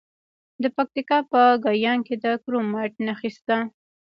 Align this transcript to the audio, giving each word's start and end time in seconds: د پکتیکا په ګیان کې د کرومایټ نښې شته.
د 0.63 0.65
پکتیکا 0.77 1.17
په 1.31 1.41
ګیان 1.65 1.99
کې 2.07 2.15
د 2.23 2.25
کرومایټ 2.43 2.93
نښې 3.05 3.29
شته. 3.35 3.57